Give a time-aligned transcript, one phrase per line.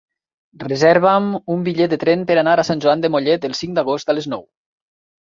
[0.63, 1.27] Reserva'm
[1.57, 4.21] un bitllet de tren per anar a Sant Joan de Mollet el cinc d'agost a
[4.21, 4.47] les nou.